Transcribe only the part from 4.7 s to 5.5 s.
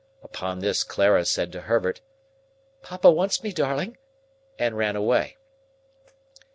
ran away.